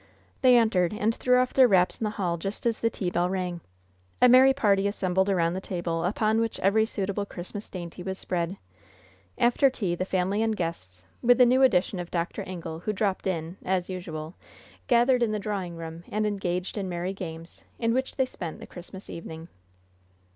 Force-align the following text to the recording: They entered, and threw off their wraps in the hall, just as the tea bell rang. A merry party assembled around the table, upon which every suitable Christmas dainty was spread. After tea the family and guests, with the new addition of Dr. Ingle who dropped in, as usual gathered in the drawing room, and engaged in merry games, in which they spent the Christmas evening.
They 0.41 0.57
entered, 0.57 0.95
and 0.95 1.13
threw 1.13 1.37
off 1.37 1.53
their 1.53 1.67
wraps 1.67 1.99
in 2.01 2.05
the 2.05 2.09
hall, 2.09 2.37
just 2.37 2.65
as 2.65 2.79
the 2.79 2.89
tea 2.89 3.11
bell 3.11 3.29
rang. 3.29 3.61
A 4.19 4.27
merry 4.27 4.51
party 4.51 4.87
assembled 4.87 5.29
around 5.29 5.53
the 5.53 5.61
table, 5.61 6.05
upon 6.05 6.39
which 6.41 6.59
every 6.61 6.87
suitable 6.87 7.23
Christmas 7.23 7.69
dainty 7.69 8.01
was 8.01 8.17
spread. 8.17 8.57
After 9.37 9.69
tea 9.69 9.93
the 9.93 10.03
family 10.03 10.41
and 10.41 10.57
guests, 10.57 11.03
with 11.21 11.37
the 11.37 11.45
new 11.45 11.61
addition 11.61 11.99
of 11.99 12.09
Dr. 12.09 12.41
Ingle 12.47 12.79
who 12.79 12.93
dropped 12.93 13.27
in, 13.27 13.57
as 13.63 13.91
usual 13.91 14.33
gathered 14.87 15.21
in 15.21 15.33
the 15.33 15.37
drawing 15.37 15.75
room, 15.75 16.03
and 16.09 16.25
engaged 16.25 16.79
in 16.79 16.89
merry 16.89 17.13
games, 17.13 17.63
in 17.77 17.93
which 17.93 18.15
they 18.15 18.25
spent 18.25 18.57
the 18.59 18.65
Christmas 18.65 19.07
evening. 19.07 19.49